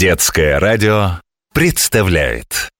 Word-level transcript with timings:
Детское 0.00 0.58
радио 0.58 1.20
представляет 1.52 2.70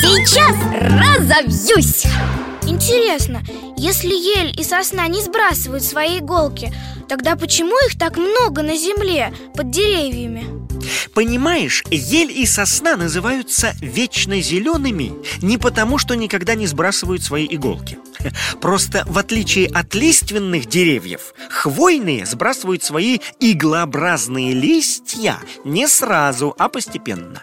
Сейчас 0.00 0.56
разовьюсь! 0.80 2.06
Интересно, 2.62 3.42
если 3.76 4.08
ель 4.08 4.58
и 4.58 4.64
сосна 4.64 5.08
не 5.08 5.20
сбрасывают 5.20 5.84
свои 5.84 6.20
иголки, 6.20 6.72
тогда 7.06 7.36
почему 7.36 7.76
их 7.86 7.98
так 7.98 8.16
много 8.16 8.62
на 8.62 8.78
земле, 8.78 9.34
под 9.54 9.70
деревьями? 9.70 10.46
Понимаешь, 11.12 11.84
ель 11.90 12.32
и 12.32 12.46
сосна 12.46 12.96
называются 12.96 13.74
вечно 13.82 14.40
зелеными 14.40 15.12
не 15.42 15.58
потому, 15.58 15.98
что 15.98 16.14
никогда 16.14 16.54
не 16.54 16.66
сбрасывают 16.66 17.22
свои 17.22 17.46
иголки. 17.46 17.98
Просто 18.60 19.04
в 19.06 19.18
отличие 19.18 19.66
от 19.68 19.94
лиственных 19.94 20.66
деревьев, 20.66 21.34
хвойные 21.50 22.26
сбрасывают 22.26 22.82
свои 22.82 23.18
иглообразные 23.40 24.54
листья 24.54 25.38
не 25.64 25.88
сразу, 25.88 26.54
а 26.58 26.68
постепенно. 26.68 27.42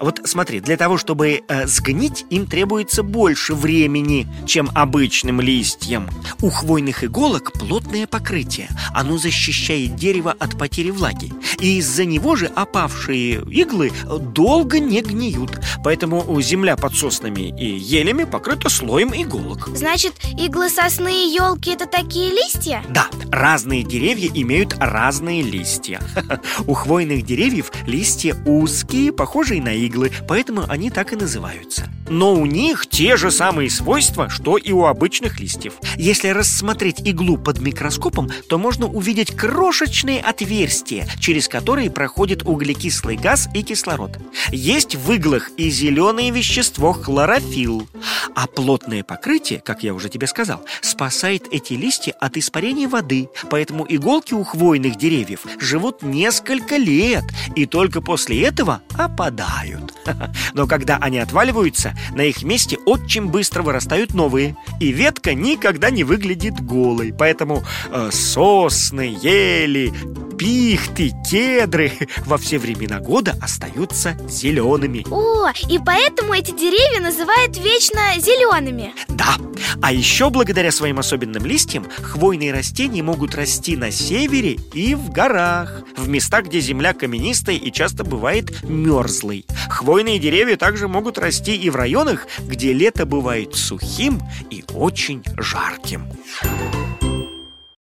Вот 0.00 0.20
смотри, 0.24 0.60
для 0.60 0.76
того, 0.76 0.96
чтобы 0.96 1.42
э, 1.46 1.66
сгнить, 1.66 2.24
им 2.30 2.46
требуется 2.46 3.02
больше 3.02 3.54
времени, 3.54 4.26
чем 4.46 4.70
обычным 4.74 5.40
листьям. 5.40 6.08
У 6.40 6.48
хвойных 6.48 7.04
иголок 7.04 7.52
плотное 7.52 8.06
покрытие. 8.06 8.68
Оно 8.94 9.18
защищает 9.18 9.96
дерево 9.96 10.34
от 10.38 10.58
потери 10.58 10.90
влаги. 10.90 11.32
И 11.60 11.78
из-за 11.78 12.04
него 12.04 12.36
же 12.36 12.46
опавшие 12.46 13.42
иглы 13.50 13.92
долго 14.18 14.78
не 14.78 15.02
гниют. 15.02 15.60
Поэтому 15.84 16.40
земля 16.40 16.76
под 16.76 16.94
соснами 16.94 17.54
и 17.58 17.66
елями 17.66 18.24
покрыта 18.24 18.68
слоем 18.68 19.12
иголок. 19.14 19.68
Значит, 19.74 20.14
иглы 20.38 20.70
сосны 20.70 21.26
и 21.26 21.34
елки 21.34 21.72
это 21.72 21.86
такие 21.86 22.30
листья? 22.30 22.82
Да, 22.88 23.08
разные 23.30 23.82
деревья 23.82 24.30
имеют 24.32 24.76
разные 24.78 25.42
листья. 25.42 26.00
У 26.66 26.74
хвойных 26.74 27.24
деревьев 27.24 27.70
листья 27.86 28.34
узкие, 28.46 29.12
похожие 29.12 29.62
на 29.62 29.74
иглы, 29.74 30.10
поэтому 30.26 30.64
они 30.68 30.90
так 30.90 31.12
и 31.12 31.16
называются. 31.16 31.90
Но 32.08 32.34
у 32.34 32.46
них 32.46 32.86
те 32.88 33.16
же 33.16 33.30
самые 33.30 33.70
свойства, 33.70 34.28
что 34.28 34.56
и 34.56 34.72
у 34.72 34.84
обычных 34.84 35.38
листьев. 35.38 35.74
Если 35.96 36.28
рассмотреть 36.28 37.00
иглу 37.06 37.36
под 37.36 37.60
микроскопом, 37.60 38.30
то 38.48 38.58
можно 38.58 38.86
увидеть 38.86 39.36
крошечные 39.36 40.20
отверстия, 40.20 41.06
через 41.20 41.48
которые 41.50 41.90
проходит 41.90 42.46
углекислый 42.46 43.16
газ 43.16 43.48
и 43.52 43.62
кислород. 43.62 44.12
Есть 44.50 44.94
в 44.94 45.12
иглах 45.12 45.50
и 45.56 45.68
зеленое 45.68 46.30
вещество 46.30 46.92
хлорофилл. 46.92 47.86
А 48.34 48.46
плотное 48.46 49.02
покрытие, 49.02 49.60
как 49.60 49.82
я 49.82 49.92
уже 49.92 50.08
тебе 50.08 50.26
сказал, 50.26 50.64
спасает 50.80 51.46
эти 51.50 51.74
листья 51.74 52.12
от 52.12 52.36
испарения 52.36 52.88
воды. 52.88 53.28
Поэтому 53.50 53.84
иголки 53.88 54.32
у 54.32 54.44
хвойных 54.44 54.96
деревьев 54.96 55.40
живут 55.58 56.02
несколько 56.02 56.76
лет 56.76 57.24
и 57.56 57.66
только 57.66 58.00
после 58.00 58.42
этого 58.42 58.82
опадают. 58.96 59.92
Но 60.54 60.66
когда 60.66 60.96
они 60.96 61.18
отваливаются, 61.18 61.94
на 62.14 62.22
их 62.22 62.42
месте 62.42 62.78
очень 62.86 63.26
быстро 63.26 63.62
вырастают 63.62 64.14
новые. 64.14 64.56
И 64.78 64.92
ветка 64.92 65.34
никогда 65.34 65.90
не 65.90 66.04
выглядит 66.04 66.60
голой. 66.60 67.12
Поэтому 67.16 67.64
э, 67.90 68.10
сосны, 68.12 69.16
ели, 69.20 69.92
пихты, 70.40 71.12
кедры 71.28 71.92
во 72.24 72.38
все 72.38 72.58
времена 72.58 72.98
года 72.98 73.36
остаются 73.42 74.16
зелеными. 74.26 75.04
О, 75.10 75.50
и 75.68 75.78
поэтому 75.78 76.32
эти 76.32 76.52
деревья 76.52 77.02
называют 77.02 77.58
вечно 77.58 78.00
зелеными. 78.16 78.94
Да, 79.08 79.36
а 79.82 79.92
еще 79.92 80.30
благодаря 80.30 80.72
своим 80.72 80.98
особенным 80.98 81.44
листьям 81.44 81.86
хвойные 81.90 82.54
растения 82.54 83.02
могут 83.02 83.34
расти 83.34 83.76
на 83.76 83.90
севере 83.90 84.52
и 84.72 84.94
в 84.94 85.10
горах, 85.10 85.82
в 85.98 86.08
местах, 86.08 86.46
где 86.46 86.60
земля 86.60 86.94
каменистая 86.94 87.56
и 87.56 87.70
часто 87.70 88.02
бывает 88.02 88.62
мерзлой. 88.64 89.44
Хвойные 89.68 90.18
деревья 90.18 90.56
также 90.56 90.88
могут 90.88 91.18
расти 91.18 91.54
и 91.54 91.68
в 91.68 91.76
районах, 91.76 92.26
где 92.38 92.72
лето 92.72 93.04
бывает 93.04 93.56
сухим 93.56 94.22
и 94.48 94.64
очень 94.72 95.22
жарким. 95.36 96.06